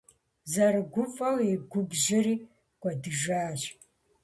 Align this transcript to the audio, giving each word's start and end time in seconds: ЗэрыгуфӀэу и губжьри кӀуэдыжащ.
ЗэрыгуфӀэу 0.51 1.37
и 1.53 1.53
губжьри 1.71 2.35
кӀуэдыжащ. 2.81 3.61